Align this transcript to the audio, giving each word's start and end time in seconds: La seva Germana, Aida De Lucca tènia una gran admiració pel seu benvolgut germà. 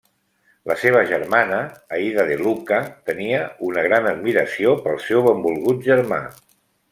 La 0.69 0.75
seva 0.83 1.01
Germana, 1.09 1.59
Aida 1.97 2.25
De 2.29 2.37
Lucca 2.39 2.79
tènia 3.11 3.43
una 3.71 3.85
gran 3.89 4.09
admiració 4.13 4.75
pel 4.87 4.99
seu 5.09 5.23
benvolgut 5.29 5.87
germà. 5.91 6.21